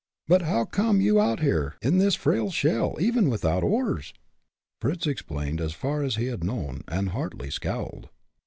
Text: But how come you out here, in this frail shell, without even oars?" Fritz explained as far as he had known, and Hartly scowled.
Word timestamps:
But 0.27 0.41
how 0.41 0.65
come 0.65 0.99
you 0.99 1.19
out 1.21 1.41
here, 1.41 1.75
in 1.79 1.99
this 1.99 2.15
frail 2.15 2.49
shell, 2.49 2.93
without 2.95 3.57
even 3.59 3.63
oars?" 3.69 4.15
Fritz 4.79 5.05
explained 5.05 5.61
as 5.61 5.73
far 5.73 6.01
as 6.01 6.15
he 6.15 6.25
had 6.25 6.43
known, 6.43 6.83
and 6.87 7.09
Hartly 7.09 7.51
scowled. 7.51 8.09